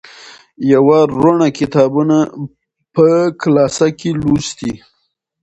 [0.73, 2.17] یوه روڼه کتابونه
[2.93, 3.05] په
[3.41, 4.73] کلاسه کې لوستي.